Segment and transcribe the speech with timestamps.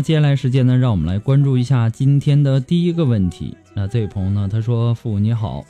[0.00, 3.54] 接下来时间呢，让我们来关注一下今天的第一个问题。
[3.74, 5.64] 那这位朋友呢，他说：“父你好，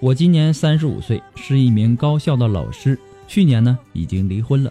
[0.00, 4.70] 我今年三十五岁，是一名高校的老师，去年呢已经离婚了。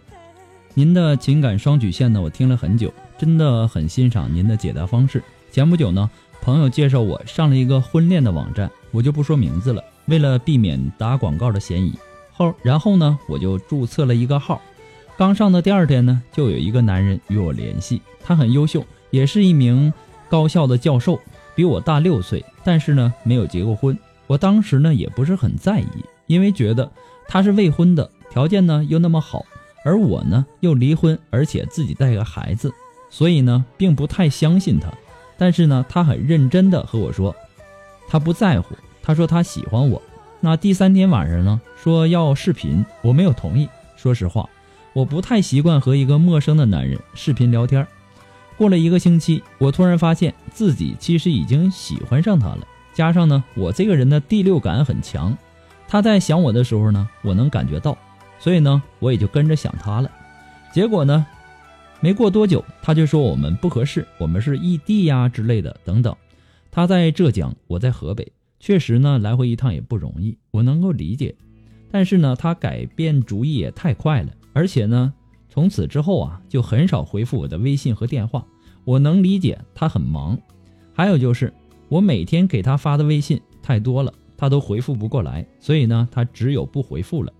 [0.76, 5.24] 您的情感双曲线呢，我听了很久，真的很欣赏您的解答方式。
[5.52, 6.10] 前不久呢，
[6.42, 11.94] 朋友介绍我上了一个婚恋的网站，我就不说名字了，为了避免打广告的嫌疑。
[12.32, 14.62] 后然后呢，我就注册了一个号。”
[15.18, 18.00] 刚上的第二天呢，就有一个男人与我联系。
[18.24, 19.92] 他很优秀，也是一名
[20.30, 21.20] 高校的教授，
[21.56, 23.98] 比我大六岁，但是呢没有结过婚。
[24.28, 25.88] 我当时呢也不是很在意，
[26.28, 26.92] 因为觉得
[27.28, 29.44] 他是未婚的，条件呢又那么好，
[29.84, 32.72] 而我呢又离婚，而且自己带个孩子，
[33.10, 34.88] 所以呢并不太相信他。
[35.36, 37.36] 但是呢他很认真的和我说，
[38.08, 40.00] 他不在乎，他说他喜欢我。
[40.42, 43.68] 那第三天晚上呢说要视频，我没有同意。
[43.96, 44.48] 说实话。
[44.98, 47.86] 我不太习惯和一个陌生的男人视频聊天。
[48.58, 52.68] 过了一个星期，我突然发现自己其实已经喜欢上他了。
[52.96, 55.38] 加上呢，我这个人的第六感很强，
[55.88, 57.96] 他在想我的时候呢，我能感觉到，
[58.40, 60.10] 所以呢，我也就跟着想他了。
[60.74, 61.24] 结果呢，
[62.00, 66.16] 没过多久，他就说我们不合适，我们是异地呀之类的等等。
[66.72, 71.36] 他在浙江，我在河北，确实呢，来回一趟也不容易，我能够理解。
[71.92, 74.32] 但是呢，他改变主意也太快了。
[74.58, 75.14] 而且呢，
[75.48, 78.44] 从此之后啊，就很少回复我的微信和电话。
[78.86, 80.36] 我能理解他很忙，
[80.96, 81.54] 还有就是
[81.90, 87.32] 我每天给他发的微信太多了，他都回复不过来，所以呢，他只有不回复了。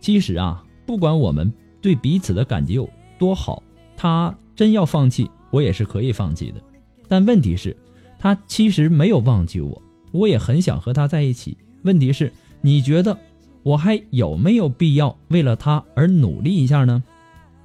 [0.00, 1.52] 其实啊，不管我们
[1.82, 2.88] 对彼此的感觉有
[3.18, 3.62] 多好，
[3.94, 6.62] 他真要放弃，我也是可以放弃的。
[7.06, 7.76] 但问题是，
[8.18, 11.58] 他其实没有忘记我，我也很想和他在一起。
[11.82, 12.32] 问题是，
[12.62, 13.18] 你觉得？
[13.66, 17.02] 我还有没有必要为了他而努力一下呢？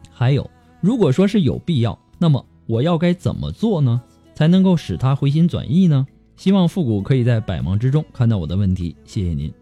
[0.10, 0.50] 还有，
[0.80, 4.02] 如果说是有必要，那么我要该怎么做呢，
[4.34, 6.08] 才能够使他回心转意呢？
[6.38, 9.54] 希望复古可以在百忙之中看到我的问题，谢谢您。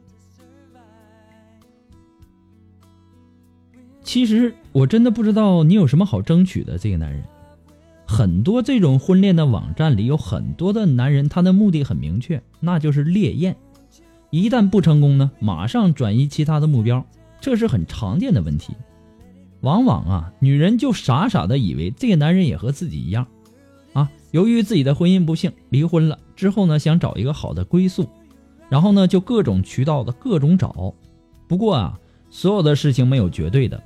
[4.01, 7.21] 其实我真的不知道你有什么好争取的，这个男人，
[8.07, 13.57] 很多这种婚恋的网站里有很多的男人，他的目的很明确，那就是猎艳。
[14.29, 17.05] 一旦不成功呢，马上转移其他的目标，
[17.41, 18.75] 这是很常见的问题。
[19.61, 23.27] 往往啊，女人就傻傻的以为这个男人也和自己一样，
[23.93, 28.07] 啊由于自己的婚姻不幸离婚了之后呢，想找一个好的归宿，
[28.69, 30.93] 然后呢就各种渠道的各种找。
[31.47, 31.99] 不过啊，
[32.29, 33.81] 所有的事情没有绝对的，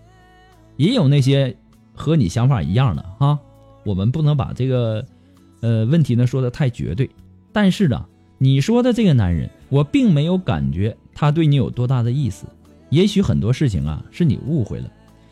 [0.75, 1.55] 也有那些
[1.93, 3.39] 和你想法一样的哈。
[3.85, 5.05] 我们不能把这个
[5.61, 7.09] 呃问题呢说的太绝对。
[7.51, 8.05] 但是呢，
[8.37, 12.45] 你说的这个男人，我并没有感觉他对你有多大的意思。
[12.91, 14.87] 也许很多事情啊是你误会了。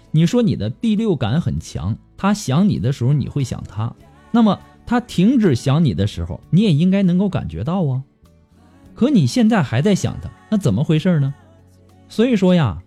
[0.10, 3.94] 你说你的第六感很强，他想你的时候你会想他，
[4.32, 8.02] 那么他停止想你的时候，你也应该能够感觉到啊。
[8.96, 11.36] 可你现在还在想他，那怎么回事呢？
[12.10, 12.82] 所以说呀，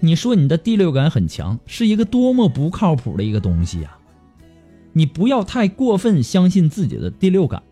[0.00, 3.98] 你说你的第六感很强，是一个多么不靠谱的一个东西呀！
[4.94, 7.62] 你不要太过分相信自己的第六感，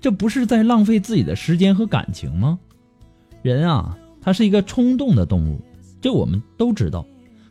[0.00, 2.58] 这不是在浪费自己的时间和感情吗？
[3.42, 5.60] 人啊，他是一个冲动的动物，
[6.00, 7.04] 这我们都知道。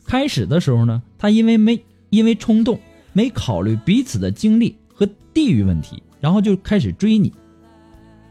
[0.06, 2.80] 开始的时候呢，他因为没因为冲动，
[3.14, 7.34] 没考虑彼此的经历和地域问题，然后就开始追你。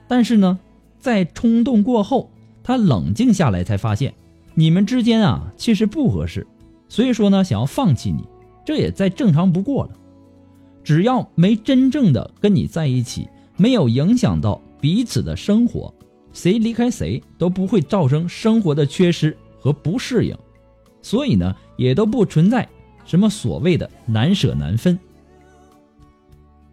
[0.09, 0.59] 但是呢，
[0.99, 2.31] 在冲动过后，
[2.63, 4.15] 他冷静下来才发现，
[4.55, 6.47] 你们之间啊其实不合适，
[6.89, 8.25] 所以说呢，想要放弃你，
[8.65, 9.91] 这也再正常不过了。
[10.83, 15.93] 只要没真正的跟你在一起，没有影响到彼此的生活，
[16.33, 20.37] 谁离开谁都不会造成生活的缺失和不适应。
[21.03, 22.69] 所以呢，也都不存在
[23.05, 24.99] 什么所谓的难舍难分。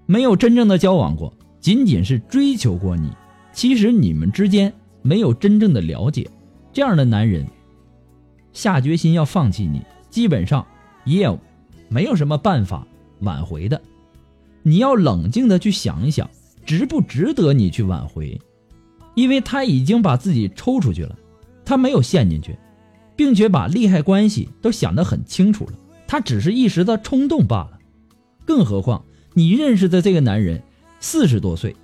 [0.05, 3.09] 没有真正的交往过，仅仅是追求过你，
[3.53, 6.29] 其实你们之间没有真正的了解。
[6.73, 7.45] 这样的男人
[8.51, 10.65] 下决心要放弃你，基本上
[11.05, 11.29] 也
[11.87, 12.85] 没有什么办法
[13.19, 13.81] 挽回的。
[14.63, 16.29] 你要冷静的去想一想，
[16.65, 18.39] 值不值得你去挽回？
[19.15, 21.15] 因为他已经把自己抽出去了，
[21.63, 22.57] 他没有陷进去。
[23.15, 25.73] 并且把利害关系都想得很清楚了，
[26.07, 27.77] 他只是一时的冲动罢了。
[28.43, 29.05] 更何况
[29.35, 30.59] 你认识的这个男人
[30.99, 31.75] 四十多岁，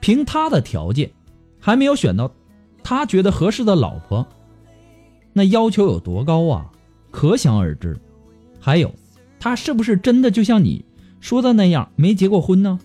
[0.00, 1.10] 凭他的条件，
[1.58, 2.30] 还没有选到
[2.82, 4.26] 他觉得合适的老婆，
[5.32, 6.70] 那要求有多高啊？
[7.10, 7.98] 可想而知。
[8.60, 8.94] 还有，
[9.40, 10.84] 他是不是真的就像你
[11.18, 12.78] 说的那样没结过婚呢？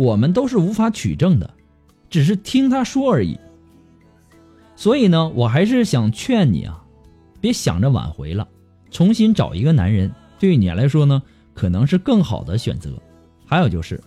[0.00, 1.50] 我们都是无法取证的，
[2.08, 3.38] 只是听他说而已。
[4.74, 6.82] 所以呢，我还是想劝你啊。
[7.38, 8.48] 别想着挽回了，
[8.90, 12.90] 重新找一个男人，对于你来说呢，可能是更好的选择。
[13.44, 14.02] 还有就是，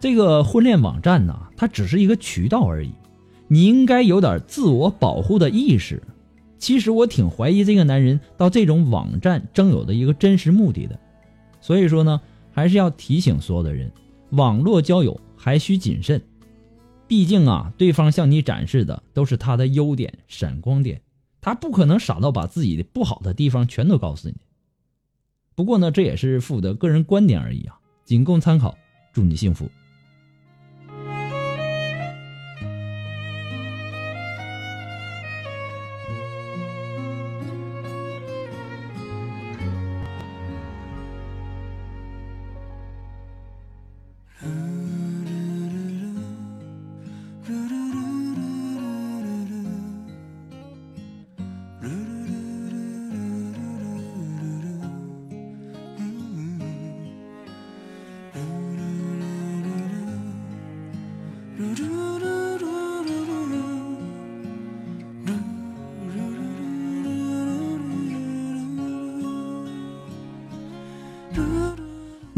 [0.00, 2.92] 这个婚恋网站呢，它只是一个渠道而已，
[3.46, 6.02] 你应该有点自我保护的意识。
[6.58, 10.98] 其实我挺怀疑这个男人到这种网站征友的一个真实目的的。
[11.60, 12.20] 所以说呢，
[12.50, 13.90] 还是要提醒所有的人，
[14.30, 16.20] 网络交友还需谨慎，
[17.06, 21.00] 毕竟啊，对方向你展示的都是他的优点、闪光点。
[21.40, 24.34] 他不可能傻到把自己的不好的地方全都告诉你。
[25.54, 28.76] 不过呢，这也是父的个人观点而已啊，仅供参考。
[29.12, 29.70] 祝你幸福。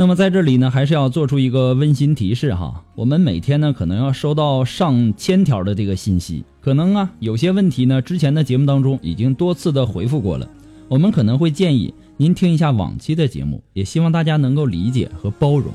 [0.01, 2.83] 那么在这里呢，还是要做出一个温馨提示哈。
[2.95, 10.49] 我们每天呢，可能要收到上千条的这个信息，可能啊，有些问题呢，之前的节目当中已经多次的回复过了。
[10.89, 15.71] 我们可能会建议您听一下往期的节目，也希望大家能够理解和包容。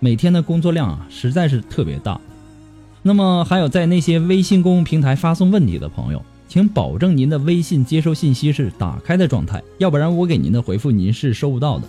[0.00, 2.20] 每天的工作量啊，实在是特别大。
[3.00, 11.86] 那么还有在那些微信公共平台发送问题的朋友，请保证您的微信接收信息是打开的状态，要不然我给您的回复您是收不到的。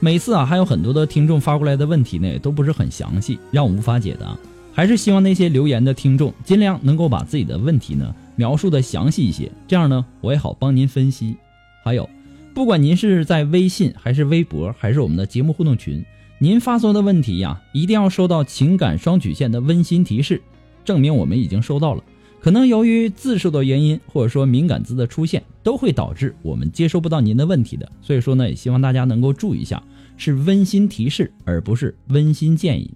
[0.00, 4.36] 每次啊，还有很多的听众发过来的问题呢，都不是很详细，让我无法解答。
[4.72, 11.34] 还是希望那些留言的听众尽量能够把自己的问题呢描述的详细一些，这样呢我也好帮您分析。
[11.82, 12.08] 还有，
[12.54, 16.04] 不管您是在微信还是微博，还是我们的节目互动群，
[16.38, 20.40] 您发送的问题呀，一定要收到情感双曲线的温馨提示，
[20.84, 22.04] 证明我们已经收到了。
[22.40, 27.90] 可能由于字数的原因，或者说敏感字的出现，都会导致我们接收不到您的问题的。
[28.00, 29.82] 所以说呢，也希望大家能够注意一下，
[30.16, 32.90] 是温馨提示，而不是温馨建议。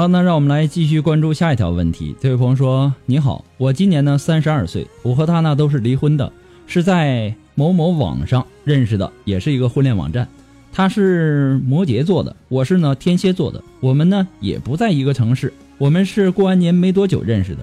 [0.00, 2.14] 了，那让我们来继续关注下一条问题。
[2.20, 6.32] 这位朋友说：“你好，我今年呢三十二岁，我和他呢都是离婚的，
[6.66, 10.26] 是在某某网上认识的，也是一个婚恋网站。
[10.72, 17.58] 他是摩羯座的，我是呢天蝎座的，我们呢也不在一个城市，我们是过完年没多久认识的。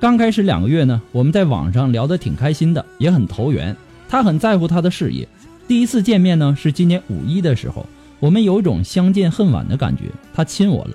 [0.00, 3.76] 刚开始两个月呢，我们在网上聊得挺开心的，也很投缘。
[4.08, 5.28] 他很在乎他的事业。
[5.66, 7.86] 第一次见面呢是今年五一的时候，
[8.18, 10.04] 我们有一种相见恨晚的感觉，
[10.34, 10.90] 他亲我了。”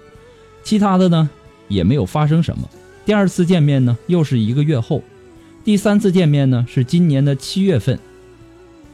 [0.63, 1.29] 其他的呢，
[1.67, 2.67] 也没有发生什么。
[3.05, 5.01] 第二次见面呢，又是一个月后。
[5.63, 7.99] 第三次见面呢，是今年的七月份。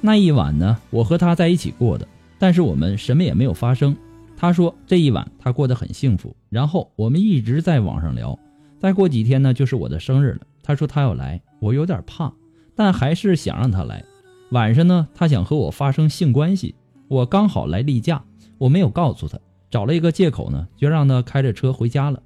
[0.02, 2.08] 那一晚呢，我和他在一起过的，
[2.38, 3.96] 但是我们什么也没有发生。
[4.36, 6.36] 他说这一晚他过得很幸福。
[6.50, 8.38] 然后我们一直在网上聊。
[8.80, 10.42] 再过几天呢，就是我的生日了。
[10.64, 12.32] 他说他要来，我有点怕，
[12.76, 14.04] 但还是想让他来。
[14.52, 16.74] 晚上呢，他想和我发生性关系，
[17.08, 18.24] 我刚好来例假，
[18.58, 19.38] 我没有告诉他。
[19.70, 22.22] 找了一个借口呢，就让他开着车回家了。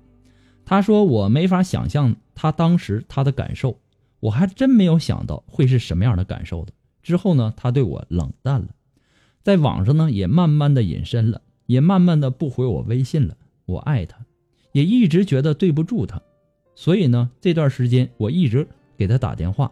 [0.66, 3.78] 他说我没法想象他当时他的感受，
[4.20, 6.72] 我还真没有想到会是什么样的感受的。
[7.02, 8.70] 之后呢，他对我冷淡了，
[9.42, 13.36] 在网上呢也慢慢的隐身了，也慢慢的不回我微信了。
[13.66, 14.26] 我爱他，
[14.72, 16.22] 也一直觉得对不住他，
[16.76, 18.66] 所以呢这段时间我一直
[18.98, 19.72] 给他打电话，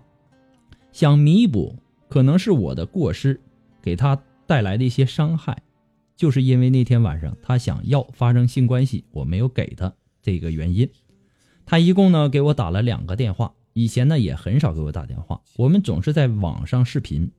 [0.91, 1.75] 想弥补
[2.09, 3.39] 可能是我的过失
[3.81, 5.61] 给他带来的一些伤害。
[6.15, 9.91] 就是因为那天晚上他想要发生性关系，我没有给他
[10.21, 10.87] 这个原因。
[11.65, 17.31] 他一共呢给我打了两个电话，以前呢也很少给我打电话，我们总是在网上视频。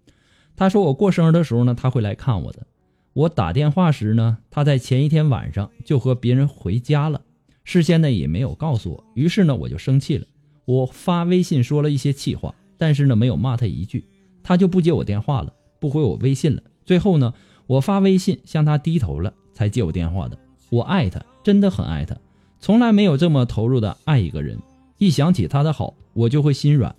[0.57, 2.67] 他说我过生日的时候呢他会来看我的。
[3.13, 7.23] 我打电话时呢他在前一天晚上就和别人回家了，
[7.63, 9.05] 事先呢也没有告诉我。
[9.15, 10.27] 于是呢我就生气了，
[10.65, 14.09] 我发微信说了一些气话，但是呢没有骂他一句，
[14.43, 16.63] 他就不接我电话了，不回我微信了。
[16.85, 17.33] 最后呢。
[17.67, 20.39] 我发微信向他低头了，才接我电话的。
[20.71, 22.17] 我爱他，真的很爱他，
[22.61, 24.59] 从来没有这么投入的爱一个人。
[24.99, 26.95] 一想起他的好，我就会心软。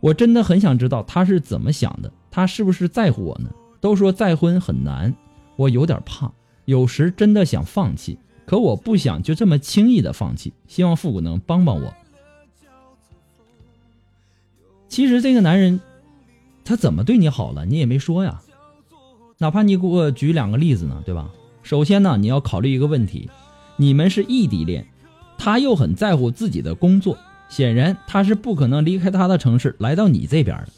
[0.00, 3.50] 我真的很想知道他是怎么想的，他是不是在乎我呢？
[3.80, 5.14] 都说再婚很难，
[5.56, 6.32] 我有点怕，
[6.64, 10.52] 有时真的想放弃，可我不想就这么轻易的放弃。
[10.66, 11.94] 希望复古能帮帮我。
[14.88, 15.80] 其实这个男人，
[16.64, 18.42] 他怎么对你好了，你也没说呀。
[19.38, 21.28] 哪怕你给我举两个例子呢，对吧？
[21.62, 23.28] 首先呢，你要考虑一个问题，
[23.76, 24.86] 你们是异地恋，
[25.36, 30.68] 他又很在乎自己的工作，显然他是不可能离开他的城市来到你这边的。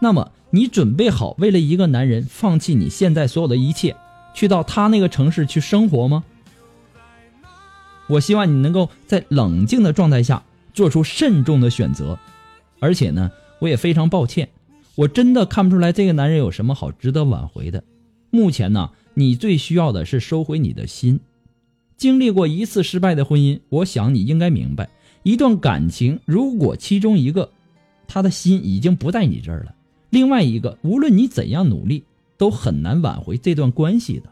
[0.00, 3.94] 那么，你准备好为了一个男人放弃你现在所有的一切，
[4.34, 6.24] 去到他那个城市去生活吗？
[8.08, 10.42] 我希望你能够在冷静的状态下
[10.74, 12.18] 做出慎重的选择，
[12.80, 13.30] 而且呢，
[13.60, 14.48] 我也非常抱歉，
[14.96, 17.84] 我真的看不出来这个男人有什么好值得挽回的。
[18.34, 21.20] 目前呢，你最需要的是收回你的心。
[21.98, 24.88] 经历过一次失败的婚姻，我想你应该明白，
[25.22, 27.52] 一段感情如果其中一个
[28.08, 29.74] 他的心已经不在你这儿了，
[30.08, 32.04] 另外一个无论你怎样努力
[32.38, 34.30] 都很难挽回这段关系的。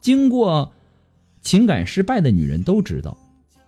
[0.00, 0.72] 经过
[1.42, 3.16] 情感失败的女人都知道，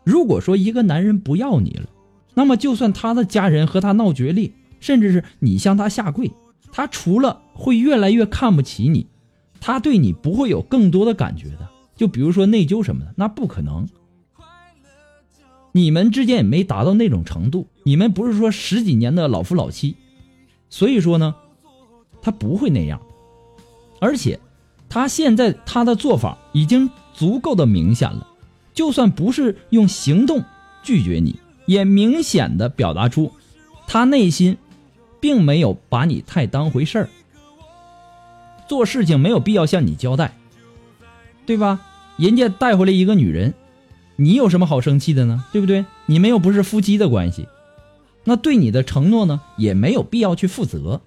[0.02, 1.88] 如果说一个男人不要你了，
[2.34, 6.32] 那么就算他的家人和他闹决裂，甚至是你向他下跪。
[6.72, 9.06] 他除了会越来越看不起你，
[9.60, 11.68] 他对你不会有更多的感觉的。
[11.94, 13.86] 就比如说内疚什么的，那不可能。
[15.70, 19.94] 你们之间也没达到那种程度，你们不是说十几年的老夫老妻，
[20.68, 21.34] 所以说呢，
[22.20, 23.00] 他不会那样。
[24.00, 24.40] 而且，
[24.88, 28.26] 他现在他的做法已经足够的明显了，
[28.74, 30.42] 就算不是用行动
[30.82, 33.30] 拒绝你，也明显的表达出
[33.86, 34.56] 他内心。
[35.22, 37.08] 并没有把你太当回事儿，
[38.66, 40.36] 做事情没有必要向你交代，
[41.46, 41.80] 对吧？
[42.16, 43.54] 人家带回来一个女人，
[44.16, 45.44] 你有什么好生气的呢？
[45.52, 45.84] 对不对？
[46.06, 47.46] 你们又不是夫妻的关系，
[48.24, 51.00] 那对你的承诺呢，也没有必要去负责。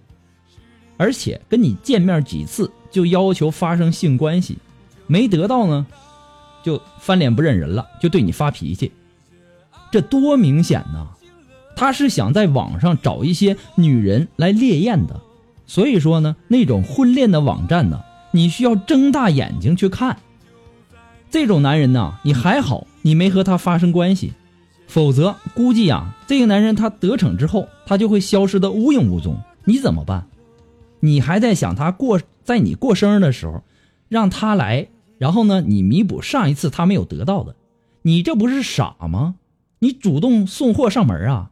[0.95, 4.57] 而且跟你见面几次就要求发生性关系，
[5.07, 5.85] 没得到呢，
[6.63, 8.93] 就翻脸不认人了，就对你发脾气，
[9.91, 11.09] 这多明显呢！
[11.75, 15.19] 他是想在网上找一些女人来猎艳的，
[15.65, 18.01] 所以说呢，那种婚恋的网站呢，
[18.31, 20.17] 你需要睁大眼睛去看。
[21.29, 24.31] 这种男人呢，你还好，你没和他发生关系，
[24.87, 29.37] 否则估计啊，这个男人他得逞之后，他就会消失的无影无踪。
[29.65, 30.27] 你怎么办？
[31.01, 33.63] 你还在想他过在你过生日的时候，
[34.07, 37.55] 让他来，然后呢，你弥补上一次他没有得到的，
[38.03, 39.35] 你这不是傻吗？
[39.79, 41.51] 你主动送货上门啊？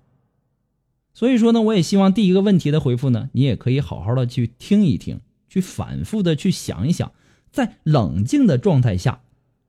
[1.14, 7.12] 所以说呢，我也希望第一个问题的回复呢，你也可以好好的去听一听，去反复的去想一想，
[7.52, 9.22] 在冷静的状态下，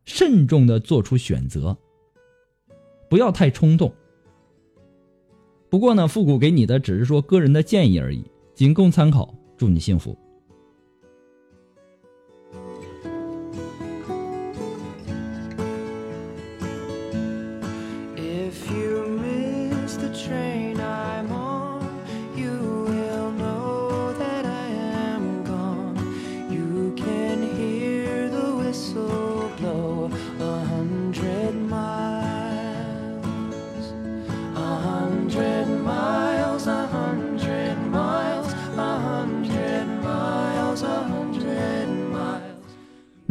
[0.04, 1.76] 慎重的做出选择，
[3.10, 3.92] 不要太冲动。
[5.68, 8.24] 不过呢，复古给你的只是说个人的建议而已，
[8.54, 9.34] 仅供参考。
[9.56, 10.18] 祝你幸福。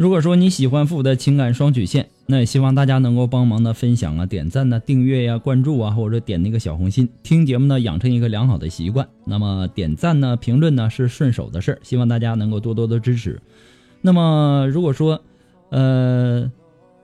[0.04, 7.08] 如果说你喜欢复古的情感双曲线，那也希望大家能够帮忙的分享啊、点赞呢、订阅呀、关注啊，或者点那个小红心。
[7.22, 9.08] 听节目呢，养成一个良好的习惯。
[9.24, 13.40] 那么点赞呢、评论呢是顺手的事儿，希望大家能够多多的支持。
[14.02, 15.18] 那么如果说，
[15.70, 16.52] 呃，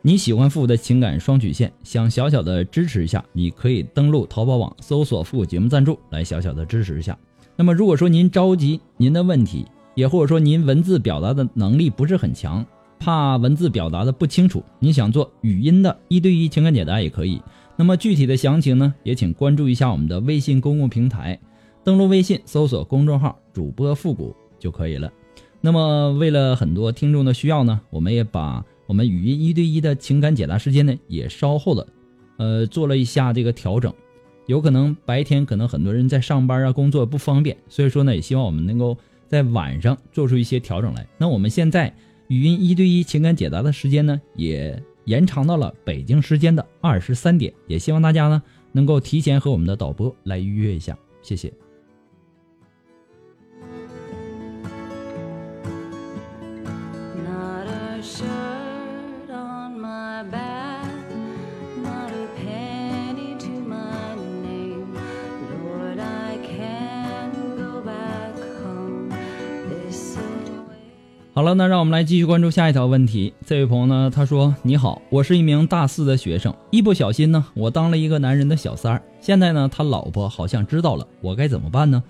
[0.03, 7.17] 你喜欢复古的情感双曲线，想小小的支持一下，你可以登录淘宝网搜索“复古节目赞助”来小小的支持一下。
[7.57, 9.65] 那么如果说您着急您的问题，
[9.95, 12.63] 也或者说您文字表达的能力不是很强。
[13.01, 17.41] 怕文字表达的不清楚，你想做语音的一对一情感解答也可以。
[17.75, 21.41] 那么具体的详情呢，也请关注一下我们的微信公共平台，
[21.83, 25.11] 登录微信搜索公众号“主播复古”就可以了。
[25.63, 31.87] 那么为了很多听众的需要呢，我们也把我们语音一对一的情感解答时间呢也稍后的，
[32.37, 33.91] 呃做了一下这个调整。
[34.45, 41.07] 有可能白天可能很多人在上班啊工作不方便，所以说呢也希望我们能够在晚上做出一些调整来。
[41.17, 41.95] 那我们现在。
[42.31, 48.41] 语音一对一情感解答的时间呢，也延长到了北京时间的二十三点，也希望大家呢
[48.71, 51.53] 能够提前和我们的导播来预约一下，谢谢。
[71.41, 73.33] 好了，那让我们来继续关注下一条问题。
[73.47, 79.03] 这位朋友呢，他说：“你好，我是一名大四的学生，一不小心呢，我当了一个男人的小三儿。
[79.23, 82.05] 现在呢，他老婆好像知道了，我该怎么办呢？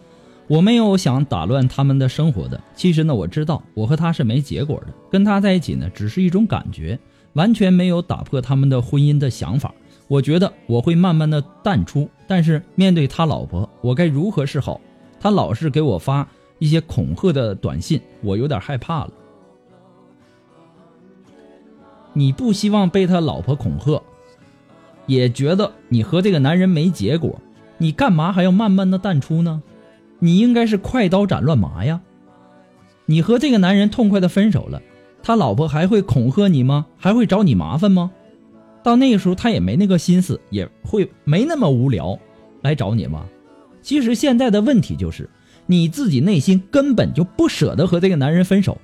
[0.49, 6.99] 我没有想打乱他们的生活的，其实呢，我知道我和他是没结果的，跟他在一起呢，只是一种感觉，
[7.35, 9.73] 完全没有打破他们的婚姻的想法。
[10.09, 14.81] 我觉得我会慢慢的淡出，但是面对他老婆，我该如何是好？
[15.21, 16.27] 他老是给我发。”
[16.61, 19.11] 一些恐吓的短信，我有点害怕了。
[22.12, 24.03] 你不希望被他老婆恐吓，
[25.07, 27.40] 也觉得你和这个男人没结果，
[27.79, 29.62] 你干嘛还要慢慢的淡出呢？
[30.18, 32.01] 你应该是快刀斩乱麻呀！
[33.07, 34.83] 你和这个男人痛快的分手了，
[35.23, 36.87] 他老婆还会恐吓你吗？
[36.96, 38.11] 还会找你麻烦吗？
[38.83, 42.18] 到那个时候，他也没那个心思，也会没那么无聊
[42.62, 43.27] 来找你吗？
[43.83, 45.29] 其实现在的问题就是。
[45.66, 48.77] 你自己内心根本就不舍得和这个男人分手，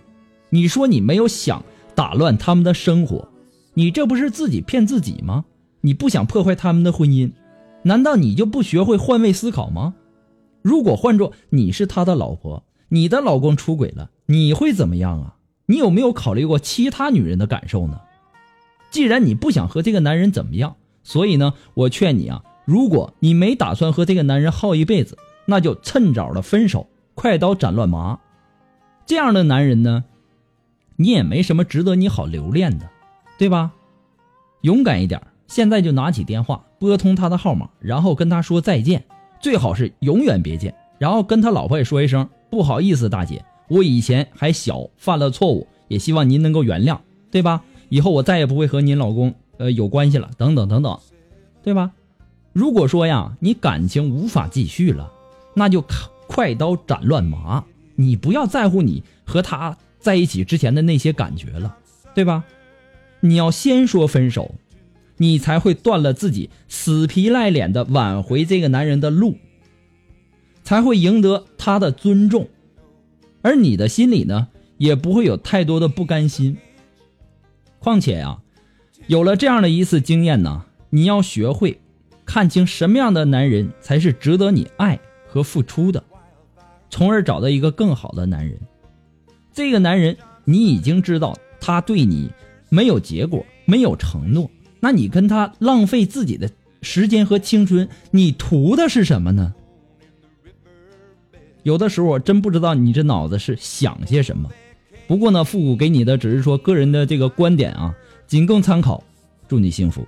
[0.51, 1.65] 你说你没有想
[1.97, 3.29] 打乱他们的生活，
[3.75, 5.47] 你这不是自己骗自己吗？
[5.81, 7.33] 你不想破坏他们的婚姻，
[7.83, 9.95] 难道你就不学会换位思考吗？
[10.63, 15.37] 如果换做你是他的老婆，你的老公出轨了，你会怎么样啊？
[15.67, 17.99] 你有没有考虑过其他女人的感受呢？
[18.91, 25.17] 既然你不想和这个男人怎么样，所以呢，我劝你啊，如果你没打算和这个男人耗一辈子。
[25.49, 28.19] 那就趁早的分手，快刀斩乱麻。
[29.07, 30.03] 这样的男人呢，
[30.97, 32.89] 你也没什么值得你好留恋的，
[33.39, 33.73] 对吧？
[34.63, 39.05] 勇敢一点，现在就拿起电话拨通他的号码，然后跟他说再见，
[39.41, 40.75] 最好是永远别见。
[40.99, 46.99] 然后跟他老婆也说一声不好意思，大姐，我以前还小，犯了错误，也希望您能够原谅，
[47.31, 47.63] 对吧？
[47.91, 50.99] 以后我再也不会和您老公呃有关系了，等等等等，
[51.63, 51.93] 对吧？
[52.53, 55.13] 如果说呀，你感情无法继续了。
[55.55, 55.83] 那就
[56.27, 61.77] 快刀斩乱麻，你不要在乎你和他在一起之前的那些感觉了，
[62.15, 62.45] 对吧？
[63.19, 64.55] 你要先说分手，
[65.17, 69.37] 你才会断了自己死皮赖脸的挽回这个男人的路，
[70.63, 72.47] 才会赢得他的尊重，
[73.43, 74.47] 而你的心里呢，
[74.79, 76.57] 也不会有太多的不甘心。
[77.81, 78.39] 况且呀，
[79.09, 81.81] 有了这样的一次经验呢，你要学会
[82.25, 85.01] 看清什么样的男人才是值得你爱。
[85.29, 86.03] 和付出的，
[86.89, 88.59] 从而找到一个更好的男人。
[89.57, 90.15] 这个男人，
[90.45, 92.31] 你已经知道他对你
[92.69, 96.51] 没有结果，没有承诺，那你跟他浪费自己的
[96.83, 99.55] 时间和青春，你图的是什么呢？
[101.63, 104.51] 有的时候我真不知道你这脑子是想些什么。
[105.07, 107.95] 不过呢，复古给你的只是说个人的这个观点啊，
[108.27, 109.03] 仅供参考。
[109.49, 110.07] 祝你幸福。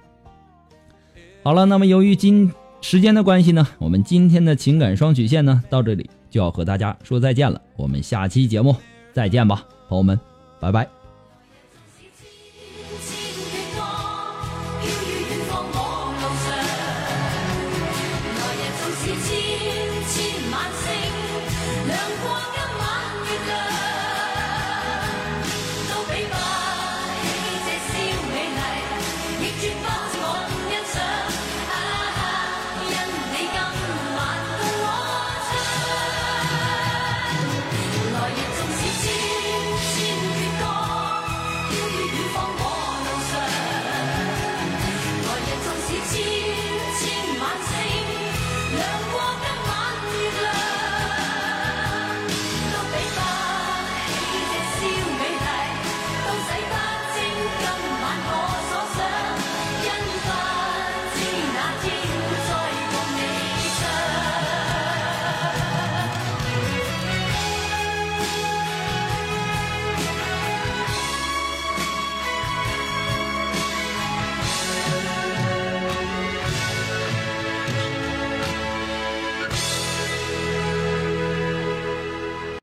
[1.42, 7.62] 好了，那么由于今时间的关系呢，我们今天的情感双曲线呢到这里就要和大家说再见了。
[7.76, 8.76] 我们下期节目
[9.18, 10.20] 再见吧，朋友们，
[10.60, 10.97] 拜拜。